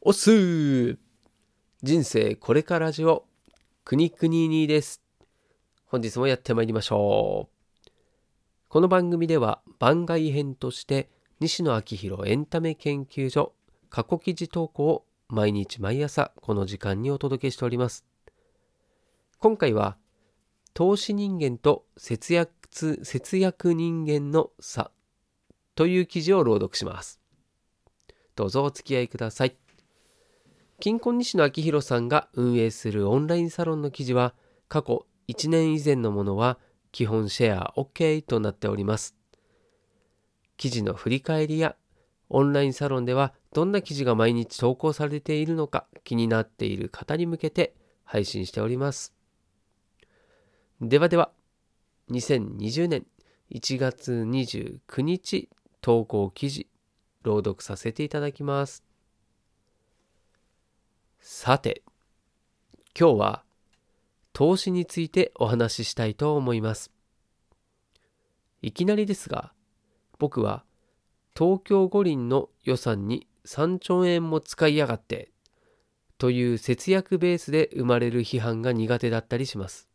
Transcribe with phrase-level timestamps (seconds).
[0.00, 0.96] おすー
[1.82, 3.24] 人生これからじを
[3.84, 5.02] くにくににです。
[5.86, 7.90] 本日もやってまいりましょう。
[8.68, 11.08] この番組では番外編として
[11.40, 13.54] 西野昭弘エンタメ研究所
[13.90, 18.04] 過去記事投稿を毎日毎朝この時間にお届けしております。
[19.40, 19.96] 今回は
[20.74, 22.52] 投資人間と節約
[23.02, 24.92] 節約人間の差
[25.74, 27.20] という記事を朗読します。
[28.36, 29.56] どうぞお付き合いください。
[30.80, 34.32] 金婚西野昭弘さんが運営するオンラインサロンの記事は
[34.68, 36.56] 過去1年以前のものは
[36.92, 39.16] 基本シェア OK となっております。
[40.56, 41.74] 記事の振り返りや
[42.28, 47.74] オンラインサロンではどんな記事が毎日投稿されているのか気になっている方に向けて
[48.04, 49.12] 配信しております。
[50.80, 51.32] ではでは、
[52.10, 53.04] 2020年
[53.50, 55.48] 1月29日
[55.80, 56.68] 投稿記事
[57.24, 58.87] 朗読させていただきます。
[61.20, 61.82] さて、
[62.98, 63.44] 今日は
[64.32, 66.90] 投資についてお話ししたいと思います。
[68.62, 69.52] いきなりですが、
[70.18, 70.64] 僕は
[71.36, 75.30] 東京五輪の予算に3兆円も使いやがって
[76.18, 79.88] という節約ベースで生まれる批判が苦手だったりします。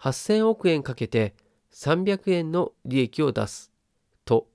[0.00, 1.34] 8000億円かけて
[1.72, 3.72] 300円の利益を出す
[4.24, 4.46] と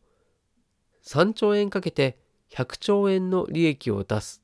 [1.06, 2.18] 3兆円かけて
[2.52, 4.44] 100兆円の利益を出す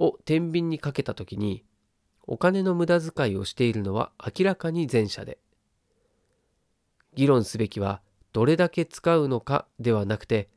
[0.00, 1.62] を天秤にかけたときに
[2.26, 5.38] お金の無駄遣いをしているのは明らかに前者で
[7.14, 8.00] 議論すべきは
[8.32, 10.48] どれだけ使うのかではなくて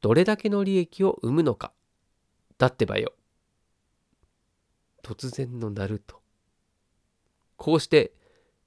[0.00, 1.72] どれだけの利益を生むのか
[2.58, 3.14] だってばよ。
[5.02, 6.20] 突然のナルト。
[7.56, 8.12] こうして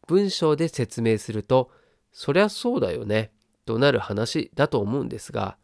[0.08, 1.72] 文章で説明すると
[2.12, 3.32] そりゃそうだよね
[3.66, 5.58] となる話だと思うんですが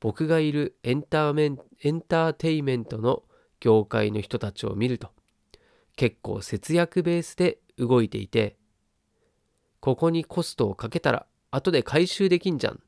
[0.00, 3.22] 僕がいるエンターメンエンターテイメントの
[3.60, 5.10] 業界の人たちを見ると
[5.96, 8.56] 結構節約ベースで動いていて
[9.80, 12.80] ここにコストをかけたら後で回収できんじゃん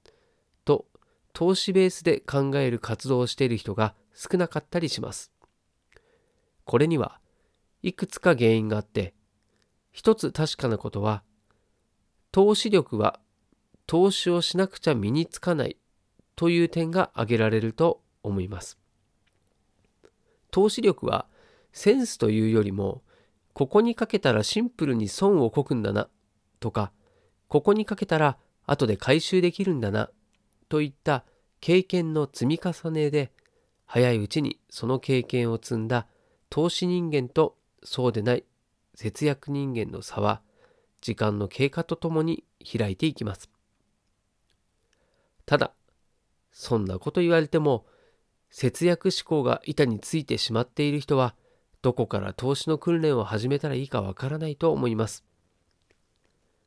[0.64, 0.86] と
[1.32, 5.32] 投資ベースで考える活動をしている人が少なかったりします。
[6.64, 7.20] これには
[7.82, 9.14] いくつか原因があって
[9.90, 11.22] 一つ確かなことは
[12.32, 13.18] 投資力は
[13.86, 15.76] 投資をしなくちゃ身につかない
[16.36, 18.79] という点が挙げられると思います。
[20.50, 21.26] 投資力は
[21.72, 23.02] センスというよりも
[23.52, 26.08] ここにかけたらシンプルに損をこくんだな
[26.60, 26.92] とか
[27.48, 30.10] ここにかけたら後で回収できるんだな
[30.68, 31.24] といった
[31.60, 33.32] 経験の積み重ねで
[33.86, 36.06] 早いうちにその経験を積んだ
[36.48, 38.44] 投資人間とそうでない
[38.94, 40.42] 節約人間の差は
[41.00, 43.50] 時間の経過とともに開いていきます。
[45.46, 45.72] ただ
[46.52, 47.86] そんなこと言われても
[48.50, 51.34] 節約志向が板についてしまっている人は
[51.82, 55.24] どこから投資の訓練を始めたらいいかわからないと思います。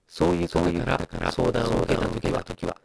[0.07, 2.77] そういう方から相談を受けたときは、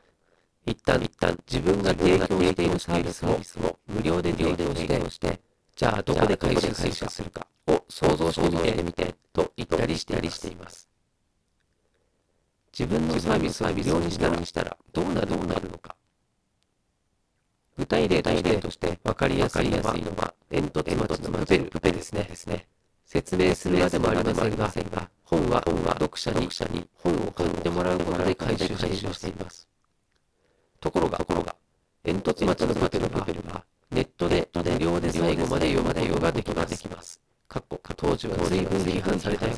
[0.66, 4.74] 一旦一旦自分が提供しているサービスを無料で提供
[5.10, 5.40] して、
[5.74, 10.88] じゃあどこで回収するかを想像してみてと言ったりしたりしています。
[12.78, 14.00] 自分のサービスを無料
[14.34, 15.30] にしたらどうなる
[15.70, 15.97] のか。
[17.78, 22.66] 具体例として分かりやすいのは、煙突町のプペルプペですね。
[23.06, 29.68] 説明するまでもありませんが、本は読者に本を買ってもらうことで回収しています。
[30.80, 31.24] ところが、
[32.04, 33.04] 煙突町のプペル
[33.48, 37.20] は、ネットで無料で最後まで読むことができます。
[37.46, 39.54] かっこ当時は随分批判されたよ。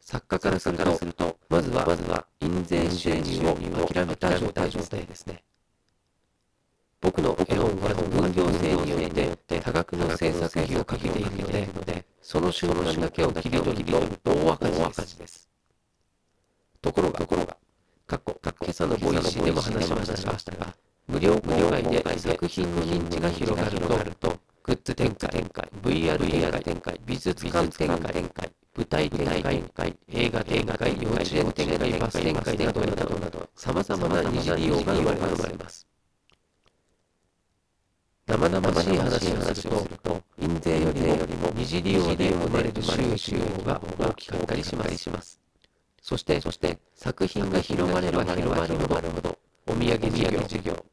[0.00, 0.76] 作家からする
[1.14, 5.42] と、まずは印税収入を諦めた状態ですね。
[7.02, 13.84] 僕の絵本は分業制によって多額の制作費をかけているので、その収入だけを切り取る
[14.22, 15.48] と大赤字です。
[16.80, 17.56] ところが、ところが
[18.06, 20.76] 過去、今朝のボイシーでも話しましたが、
[21.08, 23.68] 無料公開で作品の認知が広が
[24.04, 28.24] ると、グッズ展開、展開 VR 展開、美術館展開、
[28.76, 29.26] 舞台展
[29.74, 32.80] 開、映画展開、幼稚園展開、バス展開など
[33.18, 35.91] など、様々な二次利用が生まれます。
[38.26, 41.00] 生々しい話をすると、印税より
[41.36, 45.40] も二次利用で生まれる収入が大きかったりします。
[46.00, 50.84] そして、そして作品が広まれば広まるほど、お土産事業、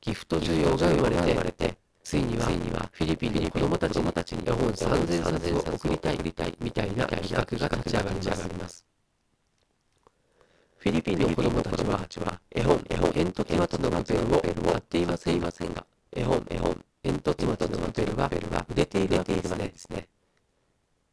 [0.00, 8.10] ギフト需要が生まれて、ついにはついにはフィリピンに子供たち供たちに絵本3000冊を送りたいみたいな企画が立ち上が
[8.48, 8.86] ります。
[10.78, 11.76] フィリピンの子供た
[12.06, 14.40] ちは絵本、絵本煙突町のプペルを
[14.72, 17.92] 買っていませんが、絵本、絵本、煙突町のノ
[18.28, 20.08] ベルが売れているわけですね。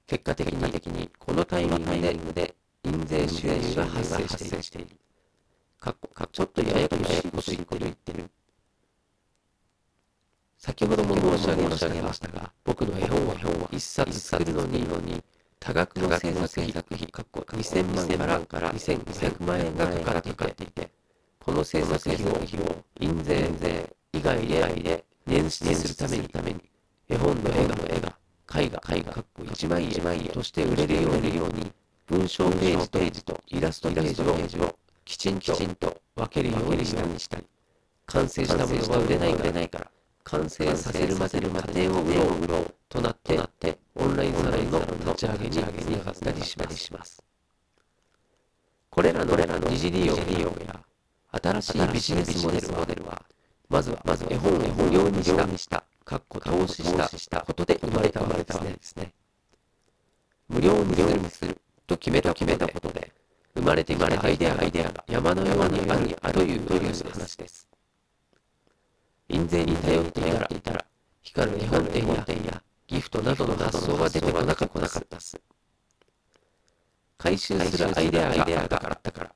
[0.08, 0.48] 結果的
[0.88, 4.98] に、このタイミングで印税収入が発生している。
[5.80, 6.96] かっこかちょっとややこ
[7.42, 8.30] しいこと言ってる。
[10.58, 15.24] 先ほども申し上げましたが、僕の絵本は一冊作るのに、
[15.60, 16.34] 多額の制
[16.72, 20.90] 作費、かっこ2000万から2500万円がかかっていて、
[21.40, 23.85] この制作費を印税以
[24.26, 24.42] 外
[24.82, 25.96] で捻出する
[26.28, 26.60] ために、
[27.08, 27.68] 絵本の絵
[28.00, 28.18] が、
[28.60, 31.18] 絵画、絵画、かっこ一枚絵として売れるよう
[31.54, 31.72] に、
[32.08, 34.76] 文章ページとイラストページを
[35.06, 37.48] きちんきちんと分けるようにしたり、
[38.08, 39.18] 完成したものは売れ
[39.52, 39.92] ないから、
[40.24, 43.40] 完成させるまでの過程を売ろうとなって、
[43.96, 46.58] オンラインサロンの立ち上げにつながったりし
[46.92, 47.24] ます。
[48.90, 49.36] これらの
[49.70, 50.84] 二次利用や
[51.32, 53.22] 新しいビジネスモデルは、
[53.70, 59.14] まずは絵本を無料にした、かっこ投資したことで生まれたわけですね。
[60.48, 61.58] 無料にする
[61.88, 63.12] と決めたことで、
[63.56, 66.68] 生まれてきたアイデアが山のようにあるという
[67.12, 67.68] 話です。
[69.30, 70.86] 印税に頼っていたら、
[71.24, 71.84] 光る日本
[72.26, 74.70] 店やギフトなどの発想が出てこなかっ
[75.10, 75.42] たっす。
[77.18, 79.34] 回収するアイデアがあったから、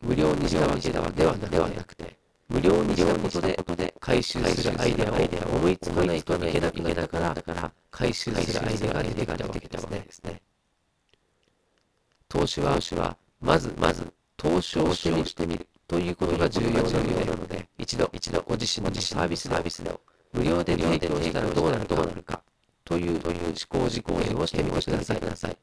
[0.00, 2.16] 無料にしたわけではなくて、
[2.48, 3.28] 無料にしたこ
[3.64, 5.10] とで回収するアイデア
[5.48, 6.70] を思いつかないといけな
[7.08, 10.40] かから、回収するアイデアが出てきたわけですね。
[12.28, 20.00] 投資は、まず、まず、投資をしてみるということが重要なので、一度、一度、ご自身のサービスを
[20.32, 22.42] 無料で提供したらどうなるか
[22.84, 23.32] という思
[23.68, 25.56] 考事項をしてみてください。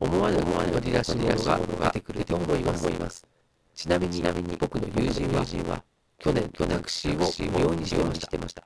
[0.00, 1.36] 思わぬ乗り出し物
[1.76, 2.74] が出てくると思いま
[3.10, 3.33] す。
[3.74, 4.22] ちなみに、
[4.56, 5.28] 僕の友人
[5.68, 5.82] は、
[6.18, 8.64] 去年、タクシーを無料にしてました。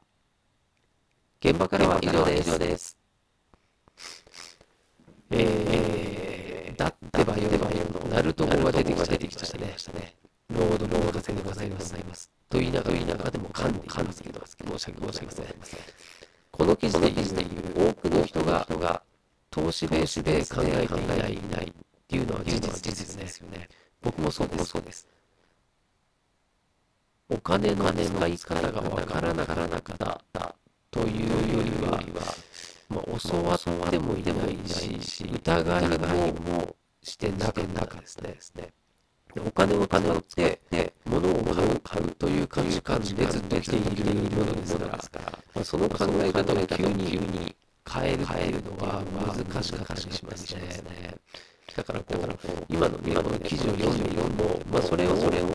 [1.40, 2.24] 現場からは以上
[2.58, 2.96] です。
[5.30, 10.14] えー、だってばよの、ナルト語が出てきましたね。
[10.50, 11.80] ロードロードでございま
[12.14, 12.30] す。
[12.48, 12.90] と言いなが
[13.24, 15.46] らでも噛んでいますけど、申し訳ございません。
[16.50, 18.66] この記事で言う多くの人が
[19.50, 21.72] 投資ベースで考えていないっ
[22.08, 23.68] ていうのは事実ですよね。
[24.02, 24.48] 僕もそう
[24.82, 25.06] です。
[27.30, 29.66] お金の使い方がわからなかっ
[30.32, 30.54] た
[30.90, 31.70] というより
[32.12, 32.22] は、
[32.88, 34.68] まあ、教わってもいない
[35.02, 35.88] し、疑い
[36.40, 38.72] もしてなかったですね。
[39.36, 44.78] お金を使って物を買うという価値観でずっと来ているものです
[45.10, 47.54] から、まあ、その考え方を急に
[47.86, 51.14] 変えるのは難しかったりしますね。
[51.78, 55.46] だからこう今の今の記事を読んでいるも、まあ、それをそれを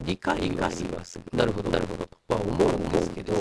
[0.00, 0.84] 理解はす
[1.18, 2.06] るなるほどなるほど。
[2.06, 3.32] とは思うんですけど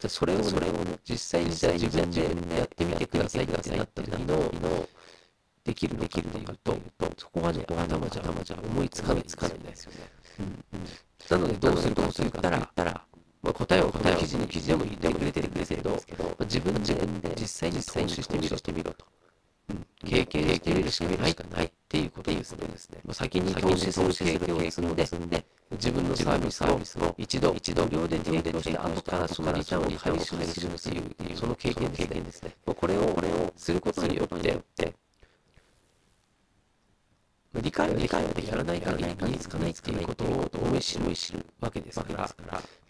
[0.00, 0.72] じゃそれをそれを
[1.04, 4.88] 実際に自分でやってみてくださいってなった時の
[5.62, 6.38] できるできると
[6.72, 9.98] いうとそこはね頭じゃ頭じゃ思いつかないつかないんですよね。
[11.28, 12.40] なのでどうするどうするかっ
[12.74, 13.04] たら
[13.42, 16.00] まあ、答えを答えを記事に記事でも言ってくれてるんですけど、
[16.40, 19.04] 自分自分で実際に投資してみろしてみろと。
[20.04, 21.02] 経験してみるし
[21.34, 22.68] かないっていうことですね。
[23.04, 30.36] まあ、先に投資する経験を積んで、自分のサービスを一度、一度無料で提供して、後からそのリターンを回収
[30.76, 32.54] するっていう、その経験ですね。
[32.66, 34.94] これを、これをすることによって、
[37.62, 42.28] 理解は理解はでやらないから身につかないっていうことを思い知る知るわけですから、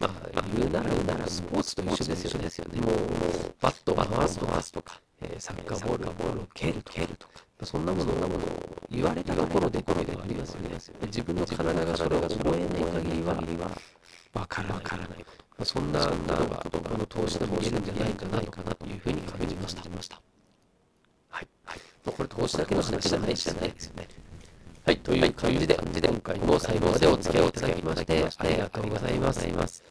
[0.00, 0.10] まあ、
[0.56, 2.80] 言うなら言うならスポーツと一緒ですよね。
[2.80, 5.00] もう、バットを回すとか、とか
[5.38, 6.92] サッカーボール、ボールを蹴ると
[7.28, 7.32] か、
[7.64, 8.16] そんなものを
[8.90, 10.76] 言われたところで、ころではありますよね。
[11.06, 13.70] 自分の体がそれを覚えない限りは、
[14.32, 14.82] わからない
[15.24, 15.64] こと。
[15.64, 18.26] そんなことが、この投資でも言えるんじゃないか
[18.62, 19.74] なというふうに感じまし
[20.08, 20.20] た。
[21.30, 21.48] はい。
[21.64, 21.80] はい。
[22.04, 23.74] これ投資だけの話じゃないですよね。
[24.84, 29.82] はい、という感じで、今回も最後までお付き合いいただきまして、ありがとうございます。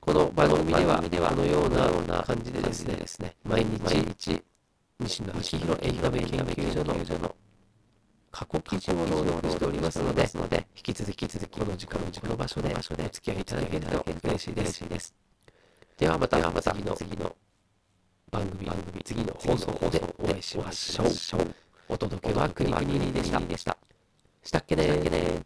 [0.00, 1.00] この番組では、
[1.30, 1.68] このよう
[2.06, 2.84] な感じでです
[3.20, 4.42] ね、毎日、
[5.00, 7.34] 西野昭弘エンタメ研究所の
[8.30, 10.22] 過去記事を朗読しておりますので、
[10.76, 15.14] 引き続き、この時間、この場所でお付き合いいただけると嬉しいです。
[15.98, 17.34] ではまた、次の
[18.30, 18.70] 番組、
[19.04, 21.02] 次の放送でお会いしましょ
[21.38, 21.54] う。
[21.88, 22.86] お届けは国々
[23.48, 23.76] でした。
[24.44, 25.44] したっけね